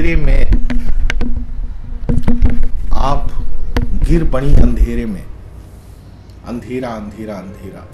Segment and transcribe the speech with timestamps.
[0.00, 0.46] अंधेरे में
[2.92, 3.30] आप
[4.08, 5.26] गिर पड़ी अंधेरे में।
[6.46, 7.86] अंधेरा अंधेरा अंधेरा।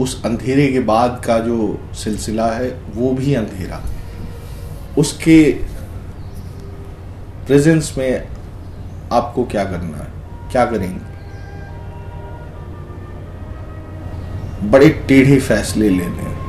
[0.00, 3.82] उस अंधेरे के बाद का जो सिलसिला है, वो भी अंधेरा।
[4.98, 5.52] उसके
[7.46, 8.28] प्रेजेंस में
[9.12, 10.06] आपको क्या करना है?
[10.52, 11.16] क्या करेंगे?
[14.68, 16.45] बड़े टेढ़े फैसले लेने हैं।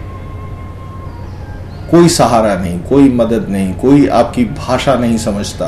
[1.91, 5.67] कोई सहारा नहीं, कोई मदद नहीं, कोई आपकी भाषा नहीं समझता,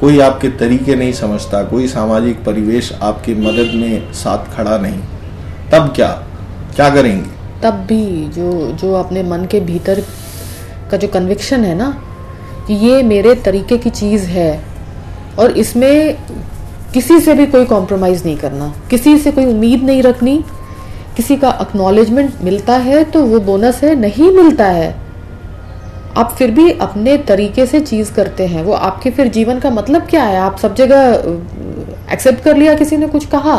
[0.00, 5.00] कोई आपके तरीके नहीं समझता, कोई सामाजिक परिवेश आपकी मदद में साथ खड़ा नहीं।
[5.72, 6.08] तब क्या?
[6.76, 7.28] क्या करेंगे?
[7.62, 10.00] तब भी जो जो अपने मन के भीतर
[10.90, 11.90] का जो कन्विक्शन है ना,
[12.66, 14.64] कि ये मेरे तरीके की चीज़ है,
[15.38, 16.16] और इसमें
[16.94, 20.44] किसी से भी कोई कॉम्प्रोमाइज़ नहीं करना, किसी से कोई उम्मीद नहीं रखनी,
[21.16, 25.03] किसी का एक्नॉलेजमेंट मिलता है तो वो बोनस है, नहीं मिलता है
[26.18, 30.06] आप फिर भी अपने तरीके से चीज़ करते हैं। वो आपके फिर जीवन का मतलब
[30.06, 30.36] क्या है?
[30.38, 33.56] आप सब जगह एक्सेप्ट कर लिया, किसी ने कुछ कहा?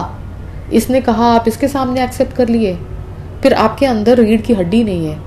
[0.74, 2.76] इसने कहा, आप इसके सामने एक्सेप्ट कर लिए।
[3.44, 5.18] फिर आपके अंदर रीढ़ की हड्डी नहीं है।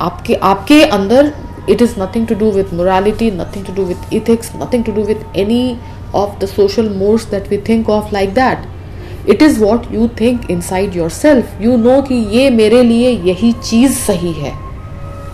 [0.00, 1.32] आपके आपके अंदर
[1.70, 5.02] it is nothing to do with morality nothing to do with ethics nothing to do
[5.02, 5.78] with any
[6.14, 10.50] of the social modes that we think of like that it is what you think
[10.50, 14.52] inside your self you know कि ये मेरे लिए यही चीज़ सही है।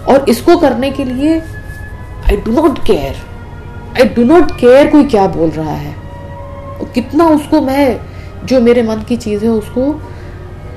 [0.09, 1.41] और इसको करने के लिए
[2.27, 3.17] I do not care
[3.97, 5.95] I do not care कोई क्या बोल रहा है।
[6.70, 8.00] और कितना उसको मैं
[8.45, 9.91] जो मेरे मन की चीज़ है उसको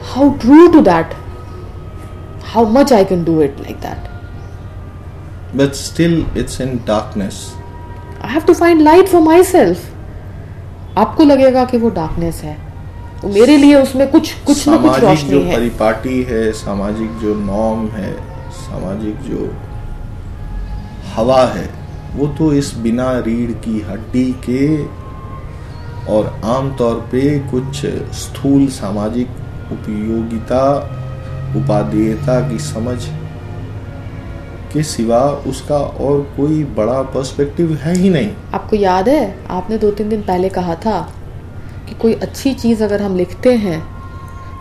[0.03, 1.13] how true to that
[2.45, 7.45] how much I can do it like that but still it's in darkness
[8.21, 12.57] I have to find light for my self आपको लगेगा कि वो डार्कनेस है।
[13.21, 17.17] तो मेरे लिए उसमें कुछ कुछ ना कुछ सामाजिक रोशनी जो है। परिपाटी है सामाजिक
[17.19, 18.11] जो नॉर्म है
[18.53, 19.51] सामाजिक जो
[21.15, 21.69] हवा है,
[22.15, 24.67] वो तो इस बिना रीढ़ की हड्डी के
[26.13, 27.85] और आमतौर पे कुछ
[28.15, 29.27] स्थूल सामाजिक
[29.71, 30.63] उपयोगिता,
[31.57, 32.97] उपादेयता की समझ
[34.73, 39.91] के सिवा उसका और कोई बड़ा पर्सपेक्टिव है ही नहीं। आपको याद है, आपने दो
[39.91, 40.99] तीन दिन पहले कहा था
[41.89, 43.81] कि कोई अच्छी चीज़ अगर हम लिखते हैं,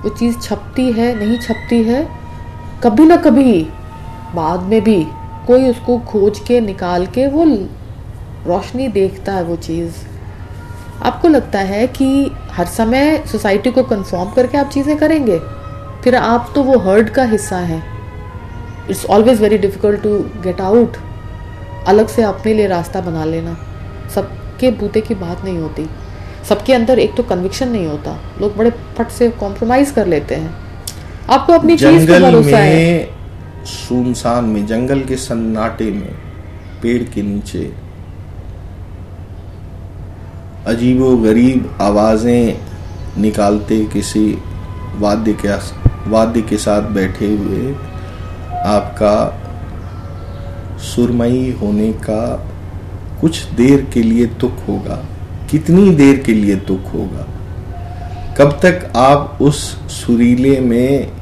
[0.02, 2.08] वो चीज़ छपती है, नहीं छपती है,
[2.82, 3.68] कभी ना कभी
[4.34, 5.02] बाद में भी
[5.46, 7.44] कोई उसको खोज के निकाल के वो
[8.46, 9.92] रोशनी देखता है वो चीज़।
[11.02, 15.38] आपको लगता है कि हर समय सोसाइटी को कंफर्म करके आप चीज़ें करेंगे?
[16.04, 17.82] फिर आप तो वो हर्ड का हिस्सा हैं।
[18.90, 20.96] It's always very difficult to get out
[21.86, 23.56] अलग से अपने लिए रास्ता बना लेना।
[24.14, 25.88] सबके बूते की बात नहीं होती।
[26.48, 30.54] सबके अंदर एक तो कन्विक्शन नहीं होता। लोग बड़े फट से कॉम्प्रोमाइज कर लेते हैं।
[31.30, 33.19] आपको अपनी चीज़ पर भरोसा है।
[33.64, 36.14] सुनसान में, जंगल के सन्नाटे में,
[36.82, 37.72] पेड़ के नीचे।
[40.66, 42.58] अजीबो गरीब आवाज़ें
[43.18, 44.38] निकालते किसी
[44.96, 45.48] वाद्य के
[46.10, 47.74] वाद्य के साथ बैठे हुए
[48.64, 49.42] आपका
[50.78, 52.50] सुरमई होने का
[53.20, 55.04] कुछ देर के लिए दुख होगा।
[55.50, 57.26] कितनी देर के लिए दुख होगा?
[58.34, 61.12] कब तक आप उस सुरीले में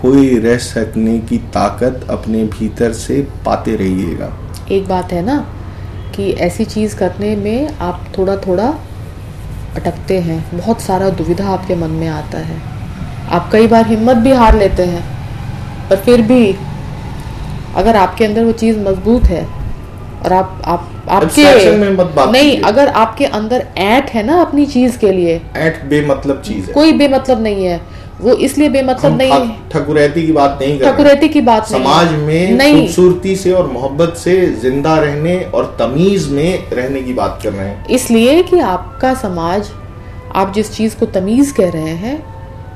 [0.00, 4.32] खोए रह सकने की ताकत अपने भीतर से पाते रहिएगा।
[4.70, 5.36] एक बात है ना
[6.16, 8.68] कि ऐसी चीज़ करने में आप थोड़ा थोड़ा
[9.76, 12.56] अटकते हैं बहुत सारा दुविधा आपके मन में आता है।
[13.30, 15.02] आप कई बार हिम्मत भी हार लेते हैं
[15.90, 16.54] पर फिर भी
[17.76, 19.44] अगर आपके अंदर वो चीज़ मज़बूत है
[20.24, 24.66] और आप आप आपके में मत बात नहीं अगर आपके अंदर ऐट है ना अपनी
[24.66, 27.80] चीज़ के लिए ऐट बेमतलब चीज़ है। कोई बेमतलब नहीं है।
[28.20, 32.74] वो इसलिए बेमतलब नहीं है। ठकुरैती की बात नहीं ठकुरैती की बात समाज में नहीं।
[32.76, 37.68] खूबसूरती से और मोहब्बत से ज़िंदा रहने और तमीज में रहने की बात कर रहे
[37.68, 39.70] हैं। इसलिए कि आपका समाज
[40.34, 42.18] आप जिस चीज़ को तमीज कह रहे हैं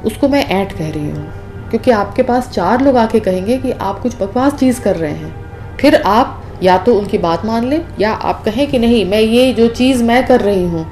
[0.04, 4.00] उसको मैं ऐट कह रही हूँ। क्योंकि आपके पास चार लोग आके कहेंगे कि आप
[4.00, 8.12] कुछ बकवास चीज़ कर रहे हैं। फिर आप या तो उनकी बात मान लें या
[8.12, 10.86] आप कहें कि नहीं मैं ये जो चीज़ मैं कर रही हूँ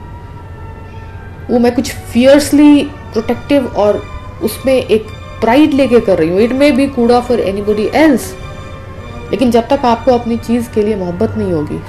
[1.51, 2.83] वो मैं कुछ फियर्सली
[3.13, 4.03] प्रोटेक्टिव और
[4.45, 5.07] उसमें एक
[5.41, 8.33] प्राइड लेके कर रही हूँ इट मे बी कूड़ा फॉर एनीबडी एल्स
[9.31, 11.81] लेकिन जब तक आपको अपनी चीज़ के लिए मोहब्बत नहीं होगी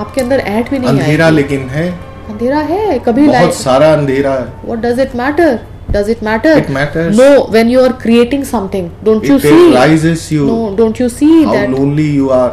[0.00, 1.88] आपके अंदर ऐट भी नहीं अंधेरा लेकिन है
[2.30, 5.50] अंधेरा है कभी बहुत सारा अंधेरा है what does it matter
[5.94, 7.16] does it matter It matters.
[7.20, 9.54] no when you are creating something don't it you see?
[9.54, 12.50] It rises you no don't you see how that lonely you are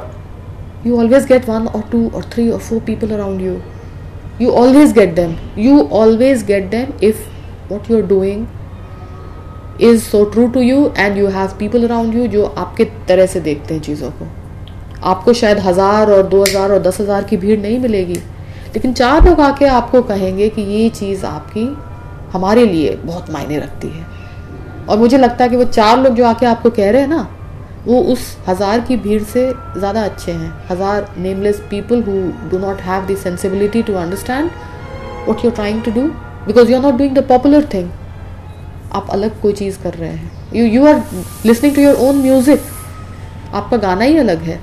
[0.83, 3.55] you always get one or two or three or four people around you
[4.39, 5.35] you always get them
[5.67, 7.25] you always get them if
[7.69, 8.45] what you're doing
[9.81, 13.39] is so true to you and you have people around you जो आपके तरह से
[13.39, 14.27] देखते हैं चीज़ों को।
[15.03, 18.15] आपको शायद हज़ार और दो हज़ार और दस हज़ार की भीड़ नहीं मिलेगी,
[18.73, 21.65] लेकिन चार लोग आके आपको कहेंगे कि ये चीज़ आपकी,
[22.33, 24.05] हमारे लिए बहुत मायने रखती है।
[24.89, 27.27] और मुझे लगता है कि वो चार लोग जो आके आपको कह रहे हैं ना,
[27.85, 32.81] वो उस हज़ार की भीड़ से ज़्यादा अच्छे हैं। हज़ार nameless people who do not
[32.81, 34.49] have the sensibility to understand
[35.27, 36.09] what you trying to do
[36.47, 37.89] because you are not doing the popular thing
[38.95, 41.03] आप अलग कोई चीज़ कर रहे हैं। You you are
[41.45, 42.61] listening to your own music
[43.53, 44.59] आपका गाना ही अलग है।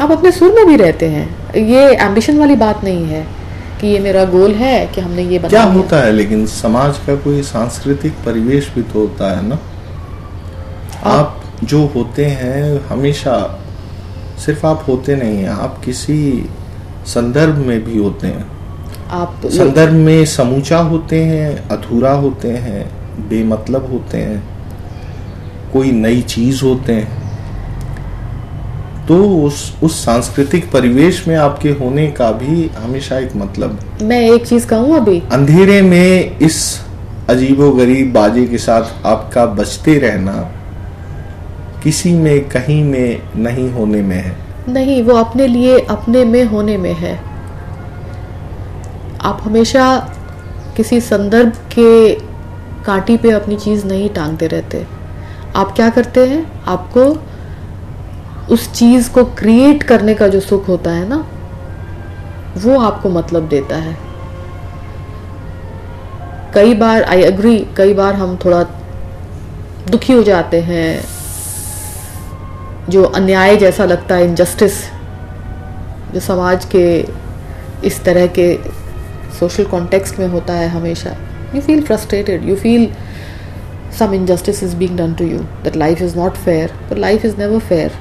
[0.00, 3.26] आप अपने सुर में भी रहते हैं। ये एम्बिशन वाली बात नहीं है
[3.80, 6.12] कि ये मेरा गोल है कि हमने ये क्या होता है?
[6.12, 9.58] लेकिन समाज का कोई सांस्कृतिक परिवेश भी तो होता है ना?
[11.10, 13.36] आप जो होते हैं हमेशा
[14.44, 16.18] सिर्फ़ आप होते नहीं हैं। आप किसी
[17.06, 18.46] संदर्भ में भी होते हैं।
[19.10, 22.84] आप संदर्भ में समूचा होते हैं अधूरा होते हैं
[23.28, 24.42] बेमतलब होते हैं
[25.72, 27.20] कोई नई चीज़ होते हैं।
[29.08, 34.46] तो उस उस सांस्कृतिक परिवेश में आपके होने का भी हमेशा एक मतलब मैं एक
[34.46, 35.22] चीज़ कहूँ अभी?
[35.32, 36.80] अंधेरे में इस
[37.28, 40.32] अजीबो गरीब बाजे के साथ आपका बचते रहना
[41.82, 46.76] किसी में कहीं में नहीं होने में है। नहीं, वो अपने लिए अपने में होने
[46.76, 47.20] में है।
[49.20, 50.14] आप हमेशा
[50.76, 52.14] किसी संदर्भ के
[52.84, 54.86] कांटी पे अपनी चीज़ नहीं टांगते रहते।
[55.56, 56.62] आप क्या करते हैं?
[56.62, 57.04] आपको
[58.54, 61.26] उस चीज़ को क्रिएट करने का जो सुख होता है ना,
[62.58, 63.96] वो आपको मतलब देता है।
[66.54, 68.62] कई बार आई एग्री कई बार हम थोड़ा
[69.90, 71.04] दुखी हो जाते हैं
[72.90, 74.82] जो अन्याय जैसा लगता है इनजस्टिस
[76.14, 76.84] जो समाज के
[77.86, 78.54] इस तरह के
[79.38, 81.10] सोशल कॉन्टेक्स्ट में होता है हमेशा।
[81.54, 82.88] You feel frustrated you feel
[83.98, 87.36] some injustice is being done to you that life is not fair but life is
[87.38, 87.92] never fair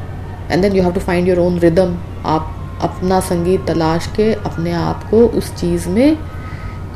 [0.51, 1.95] and then you have to find your own rhythm
[2.25, 6.15] आप अपना संगीत तलाश के अपने आप को उस चीज़ में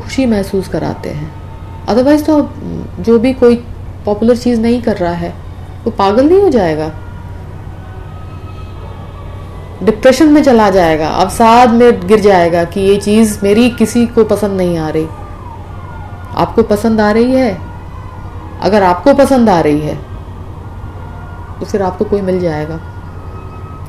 [0.01, 1.31] खुशी महसूस कराते हैं।
[1.87, 2.41] अदरवाइज़ तो
[2.99, 3.55] जो भी कोई
[4.05, 5.33] पॉपुलर चीज़ नहीं कर रहा है,
[5.83, 6.91] वो पागल नहीं हो जाएगा।
[9.85, 14.57] डिप्रेशन में चला जाएगा, अवसाद में गिर जाएगा कि ये चीज़ मेरी किसी को पसंद
[14.57, 15.07] नहीं आ रही।
[16.35, 17.57] आपको पसंद आ रही है?
[18.61, 19.95] अगर आपको पसंद आ रही है
[21.59, 22.79] तो फिर आपको कोई मिल जाएगा।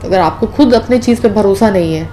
[0.04, 2.04] अगर आपको खुद अपनी चीज़ पर भरोसा नहीं है,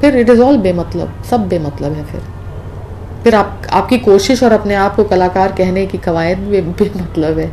[0.00, 2.20] फिर इट इज़ ऑल बेमतलब, सब बेमतलब है फिर।
[3.24, 7.50] फिर आप, आपकी कोशिश और अपने आप को कलाकार कहने की कवायद बेमतलब है।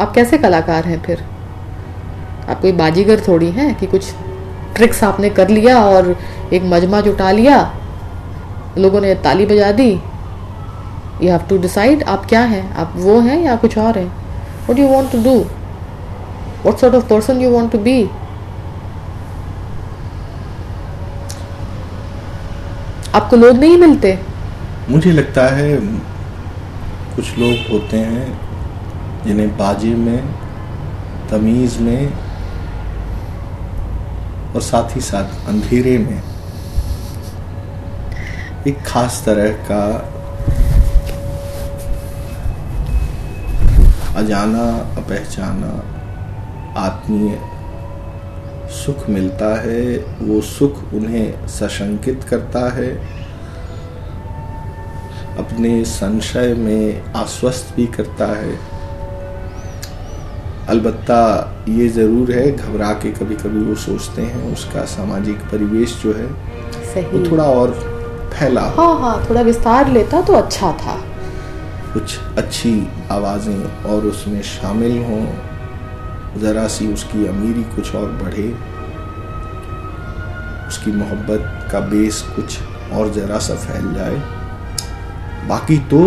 [0.00, 1.24] आप कैसे कलाकार हैं फिर?
[2.48, 4.12] आप कोई बाजीगर थोड़ी हैं कि कुछ
[4.76, 6.16] ट्रिक्स आपने कर लिया और
[6.52, 7.58] एक मजमा जुटा लिया?
[8.78, 9.90] लोगों ने ताली बजा दी।
[11.22, 12.74] यू हैव टू डिसाइड आप क्या हैं?
[12.74, 14.12] आप वो हैं या कुछ और हैं?
[14.68, 15.34] What you want to do
[16.66, 18.02] what sort of person you want to be
[23.14, 24.18] आपको लोग नहीं मिलते।
[24.88, 25.76] मुझे लगता है
[27.16, 28.26] कुछ लोग होते हैं
[29.24, 30.18] जिन्हें बाजी में,
[31.30, 32.27] तमीज़ में
[34.58, 36.22] और साथ ही साथ अंधेरे में
[38.66, 39.84] एक खास तरह का
[44.16, 45.70] अजाना, अपहचाना,
[46.80, 47.40] आत्मीय
[48.70, 52.90] सुख मिलता है। वो सुख उन्हें सशंकित करता है।
[55.38, 58.77] अपने संशय में आश्वस्त भी करता है।
[60.68, 61.20] अलबत्ता
[61.68, 66.26] ये ज़रूर है घबरा के कभी कभी वो सोचते हैं उसका सामाजिक परिवेश जो है
[67.12, 67.70] वो थोड़ा और
[68.32, 70.96] फैला। हाँ हाँ थोड़ा विस्तार लेता तो अच्छा था।
[71.92, 72.72] कुछ अच्छी
[73.10, 75.24] आवाज़ें और उसमें शामिल हों
[76.40, 78.48] ज़रा सी उसकी अमीरी कुछ और बढ़े।
[80.68, 82.58] उसकी मोहब्बत का बेस कुछ
[82.92, 84.16] और ज़रा सा फैल जाए।
[85.48, 86.00] बाकी तो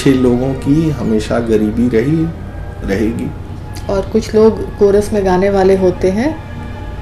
[0.00, 2.22] अच्छे लोगों की हमेशा गरीबी रही
[2.88, 3.26] रहेगी।
[3.92, 6.28] और कुछ लोग कोरस में गाने वाले होते हैं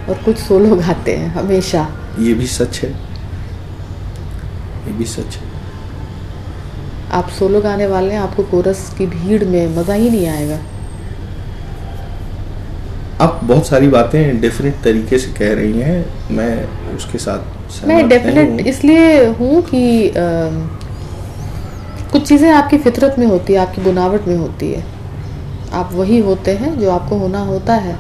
[0.09, 1.87] और कुछ सोलो गाते हैं हमेशा।
[2.19, 2.91] ये भी सच है।
[4.87, 5.51] ये भी सच है।
[7.11, 10.59] आप सोलो गाने वाले हैं आपको कोरस की भीड़ में मज़ा ही नहीं आएगा।
[13.21, 16.53] आप बहुत सारी बातें डिफरेंट तरीके से कह रही हैं मैं
[16.97, 20.61] उसके साथ मैं डेफिनेट इसलिए हूँ कि अम,
[22.13, 24.85] कुछ चीज़ें आपकी फितरत में होती है, आपकी बुनावट में होती है।
[25.73, 27.97] आप वही होते हैं जो आपको होना होता है।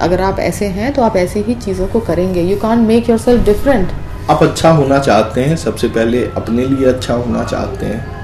[0.00, 3.18] अगर आप ऐसे हैं तो आप ऐसे ही चीज़ों को करेंगे। You can make your
[3.18, 3.92] self different
[4.30, 8.16] आप अच्छा होना चाहते हैं, सबसे पहले अपने लिए अच्छा होना चाहते हैं।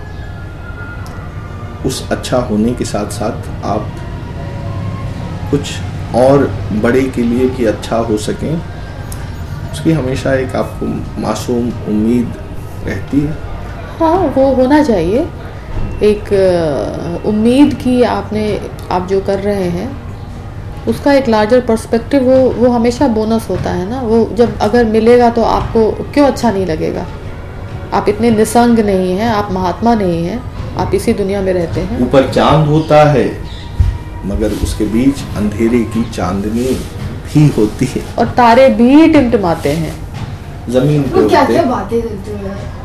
[1.86, 3.86] उस अच्छा होने के साथ साथ आप
[5.50, 5.72] कुछ
[6.16, 6.46] और
[6.82, 8.54] बड़े के लिए भी अच्छा हो सकें।
[9.72, 10.86] उसकी हमेशा एक आपको
[11.20, 12.32] मासूम उम्मीद
[12.86, 13.53] रहती है।
[14.00, 15.26] हाँ वो होना चाहिए।
[16.02, 18.46] एक उम्मीद की आपने
[18.90, 19.88] आप जो कर रहे हैं
[20.88, 24.00] उसका एक लार्जर पर्सपेक्टिव वो वो हमेशा बोनस होता है ना?
[24.00, 27.06] वो जब अगर मिलेगा तो आपको क्यों अच्छा नहीं लगेगा?
[27.92, 30.42] आप इतने निसंग नहीं हैं आप महात्मा नहीं हैं
[30.76, 33.26] आप इसी दुनिया में रहते हैं। ऊपर चाँद होता है
[34.26, 36.68] मगर उसके बीच अंधेरे की चांदनी
[37.26, 39.94] भी होती है। और तारे भी टिमटिमाते हैं।
[40.70, 42.46] ज़मीन पे क्या क्या बातें करते हो?
[42.46, 42.82] यार